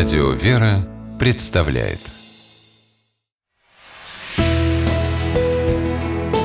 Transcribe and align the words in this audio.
Радио 0.00 0.30
«Вера» 0.30 0.88
представляет 1.18 1.98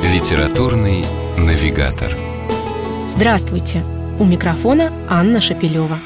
Литературный 0.03 1.05
навигатор 1.37 2.11
Здравствуйте! 3.07 3.81
У 4.19 4.25
микрофона 4.25 4.91
Анна 5.09 5.39
Шапилева. 5.39 5.97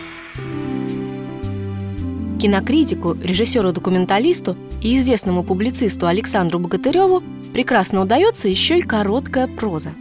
Кинокритику, 2.40 3.16
режиссеру-документалисту 3.16 4.56
и 4.84 4.96
известному 4.98 5.44
публицисту 5.44 6.06
Александру 6.06 6.60
Богатыреву 6.60 7.24
прекрасно 7.52 8.02
удается 8.02 8.48
еще 8.48 8.78
и 8.78 8.84
короткая 8.84 9.48
проза. 9.48 9.94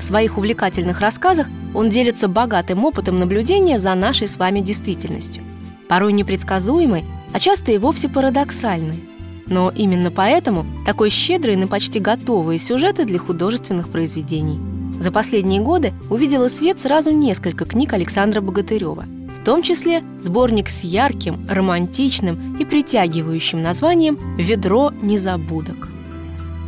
В 0.00 0.02
своих 0.02 0.36
увлекательных 0.36 1.00
рассказах 1.00 1.46
он 1.74 1.90
делится 1.90 2.26
богатым 2.26 2.84
опытом 2.84 3.20
наблюдения 3.20 3.78
за 3.78 3.94
нашей 3.94 4.26
с 4.26 4.36
вами 4.36 4.58
действительностью. 4.58 5.44
Порой 5.88 6.12
непредсказуемой, 6.12 7.04
а 7.32 7.40
часто 7.40 7.72
и 7.72 7.78
вовсе 7.78 8.08
парадоксальной. 8.08 9.02
Но 9.46 9.72
именно 9.74 10.10
поэтому 10.10 10.66
такой 10.84 11.10
щедрый 11.10 11.56
на 11.56 11.66
почти 11.66 12.00
готовые 12.00 12.58
сюжеты 12.58 13.04
для 13.04 13.18
художественных 13.18 13.88
произведений. 13.88 14.60
За 15.00 15.10
последние 15.10 15.60
годы 15.60 15.94
увидела 16.10 16.48
свет 16.48 16.78
сразу 16.80 17.10
несколько 17.10 17.64
книг 17.64 17.92
Александра 17.92 18.40
Богатырева, 18.40 19.06
в 19.34 19.44
том 19.44 19.62
числе 19.62 20.02
сборник 20.20 20.68
с 20.68 20.82
ярким, 20.84 21.46
романтичным 21.48 22.56
и 22.56 22.64
притягивающим 22.64 23.62
названием 23.62 24.18
«Ведро 24.36 24.92
незабудок». 25.00 25.88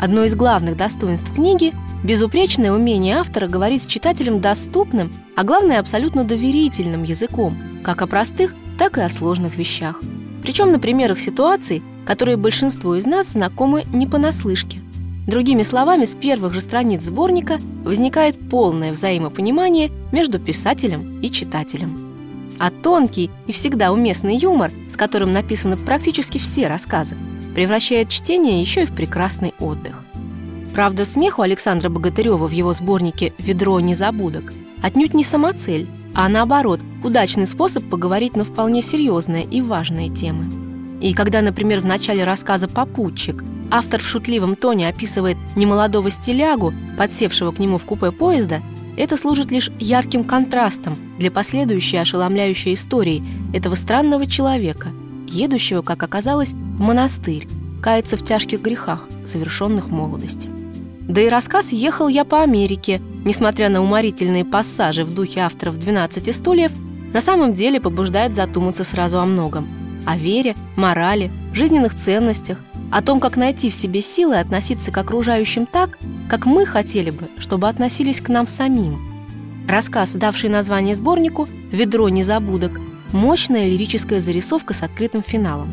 Одно 0.00 0.24
из 0.24 0.34
главных 0.34 0.76
достоинств 0.76 1.34
книги– 1.34 1.74
безупречное 2.04 2.72
умение 2.72 3.16
автора 3.16 3.48
говорить 3.48 3.82
с 3.82 3.86
читателем 3.86 4.40
доступным, 4.40 5.12
а 5.36 5.44
главное 5.44 5.80
абсолютно 5.80 6.24
доверительным 6.24 7.02
языком, 7.02 7.58
как 7.84 8.00
о 8.00 8.06
простых, 8.06 8.54
так 8.80 8.96
и 8.96 9.02
о 9.02 9.10
сложных 9.10 9.58
вещах. 9.58 10.00
Причем 10.42 10.72
на 10.72 10.78
примерах 10.78 11.20
ситуаций, 11.20 11.82
которые 12.06 12.38
большинству 12.38 12.94
из 12.94 13.04
нас 13.04 13.32
знакомы 13.32 13.84
не 13.92 14.06
понаслышке. 14.06 14.78
Другими 15.26 15.64
словами, 15.64 16.06
с 16.06 16.14
первых 16.14 16.54
же 16.54 16.62
страниц 16.62 17.02
сборника 17.02 17.58
возникает 17.84 18.48
полное 18.48 18.92
взаимопонимание 18.92 19.90
между 20.12 20.38
писателем 20.40 21.20
и 21.20 21.30
читателем. 21.30 22.56
А 22.58 22.70
тонкий 22.70 23.30
и 23.46 23.52
всегда 23.52 23.92
уместный 23.92 24.38
юмор, 24.38 24.72
с 24.88 24.96
которым 24.96 25.34
написаны 25.34 25.76
практически 25.76 26.38
все 26.38 26.66
рассказы, 26.66 27.18
превращает 27.54 28.08
чтение 28.08 28.62
еще 28.62 28.84
и 28.84 28.86
в 28.86 28.94
прекрасный 28.94 29.52
отдых. 29.60 30.02
Правда, 30.72 31.04
смех 31.04 31.38
у 31.38 31.42
Александра 31.42 31.90
Богатырева 31.90 32.46
в 32.46 32.52
его 32.52 32.72
сборнике 32.72 33.34
«Ведро 33.36 33.78
незабудок» 33.78 34.54
отнюдь 34.80 35.12
не 35.12 35.22
самоцель, 35.22 35.86
а 36.14 36.30
наоборот, 36.30 36.80
удачный 37.02 37.46
способ 37.46 37.88
поговорить 37.88 38.36
на 38.36 38.44
вполне 38.44 38.82
серьезные 38.82 39.44
и 39.44 39.60
важные 39.60 40.08
темы. 40.08 40.50
И 41.00 41.14
когда, 41.14 41.40
например, 41.40 41.80
в 41.80 41.86
начале 41.86 42.24
рассказа 42.24 42.68
«Попутчик» 42.68 43.42
автор 43.70 44.00
в 44.00 44.06
шутливом 44.06 44.56
тоне 44.56 44.88
описывает 44.88 45.36
немолодого 45.56 46.10
стилягу, 46.10 46.74
подсевшего 46.98 47.52
к 47.52 47.58
нему 47.58 47.78
в 47.78 47.84
купе 47.84 48.12
поезда, 48.12 48.60
это 48.96 49.16
служит 49.16 49.50
лишь 49.50 49.70
ярким 49.78 50.24
контрастом 50.24 50.96
для 51.18 51.30
последующей 51.30 51.96
ошеломляющей 51.96 52.74
истории 52.74 53.22
этого 53.54 53.74
странного 53.74 54.26
человека, 54.26 54.88
едущего, 55.26 55.80
как 55.80 56.02
оказалось, 56.02 56.52
в 56.52 56.80
монастырь, 56.80 57.48
кается 57.82 58.16
в 58.16 58.24
тяжких 58.24 58.60
грехах, 58.60 59.08
совершенных 59.24 59.86
в 59.86 59.92
молодости. 59.92 60.48
Да 61.08 61.20
и 61.20 61.28
рассказ 61.28 61.72
«Ехал 61.72 62.08
я 62.08 62.24
по 62.24 62.42
Америке», 62.42 63.00
несмотря 63.24 63.68
на 63.68 63.82
уморительные 63.82 64.44
пассажи 64.44 65.04
в 65.04 65.14
духе 65.14 65.40
авторов 65.40 65.76
«12 65.76 66.32
стульев», 66.32 66.72
на 67.12 67.20
самом 67.20 67.54
деле 67.54 67.80
побуждает 67.80 68.34
задуматься 68.34 68.84
сразу 68.84 69.18
о 69.18 69.26
многом. 69.26 69.68
О 70.06 70.16
вере, 70.16 70.54
морали, 70.76 71.30
жизненных 71.52 71.94
ценностях, 71.94 72.58
о 72.90 73.02
том, 73.02 73.20
как 73.20 73.36
найти 73.36 73.70
в 73.70 73.74
себе 73.74 74.00
силы 74.00 74.38
относиться 74.38 74.90
к 74.90 74.98
окружающим 74.98 75.66
так, 75.66 75.98
как 76.28 76.46
мы 76.46 76.66
хотели 76.66 77.10
бы, 77.10 77.28
чтобы 77.38 77.68
относились 77.68 78.20
к 78.20 78.28
нам 78.28 78.46
самим. 78.46 78.98
Рассказ, 79.68 80.14
давший 80.14 80.50
название 80.50 80.96
сборнику 80.96 81.48
«Ведро 81.70 82.08
незабудок», 82.08 82.80
мощная 83.12 83.68
лирическая 83.68 84.20
зарисовка 84.20 84.74
с 84.74 84.82
открытым 84.82 85.22
финалом. 85.22 85.68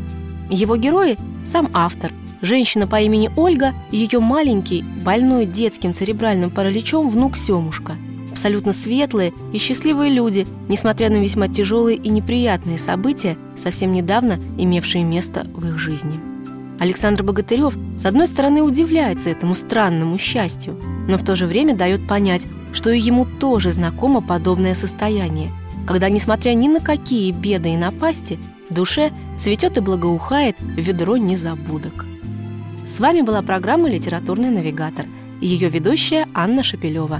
Его 0.50 0.76
герои– 0.76 1.18
сам 1.46 1.70
автор– 1.74 2.12
женщина 2.42 2.88
по 2.88 3.02
имени 3.02 3.30
Ольга 3.36 3.74
и 3.92 3.98
ее 3.98 4.20
маленький, 4.20 4.84
больной 5.04 5.46
детским 5.46 5.94
церебральным 5.94 6.52
параличом 6.52 7.10
внук 7.10 7.38
Семушка. 7.38 7.96
Абсолютно 8.38 8.72
светлые 8.72 9.34
и 9.52 9.58
счастливые 9.58 10.14
люди, 10.14 10.46
несмотря 10.70 11.10
на 11.10 11.16
весьма 11.16 11.48
тяжелые 11.48 11.98
и 11.98 12.08
неприятные 12.10 12.78
события, 12.78 13.36
совсем 13.58 13.92
недавно 13.92 14.34
имевшие 14.60 15.04
место 15.04 15.48
в 15.56 15.66
их 15.66 15.80
жизни. 15.80 16.20
Александр 16.80 17.24
Богатырев, 17.24 17.76
с 17.98 18.06
одной 18.06 18.28
стороны, 18.28 18.62
удивляется 18.62 19.32
этому 19.32 19.56
странному 19.56 20.20
счастью, 20.20 20.80
но 21.08 21.18
в 21.18 21.26
то 21.26 21.36
же 21.36 21.48
время 21.48 21.76
дает 21.76 22.08
понять, 22.08 22.46
что 22.74 22.92
и 22.92 23.00
ему 23.00 23.26
тоже 23.26 23.72
знакомо 23.72 24.22
подобное 24.22 24.76
состояние, 24.76 25.52
когда, 25.88 26.08
несмотря 26.08 26.52
ни 26.52 26.68
на 26.68 26.80
какие 26.80 27.32
беды 27.32 27.70
и 27.70 27.76
напасти, 27.76 28.38
в 28.70 28.74
душе 28.76 29.12
цветет 29.40 29.78
и 29.78 29.82
благоухает 29.82 30.58
ведро 30.60 31.18
незабудок. 31.18 32.06
С 32.86 33.00
вами 33.00 33.22
была 33.22 33.42
программа 33.42 33.90
«Литературный 33.90 34.52
навигатор» 34.52 35.08
и 35.42 35.48
ее 35.48 35.70
ведущая 35.70 36.28
Анна 36.36 36.62
Шапилева. 36.62 37.20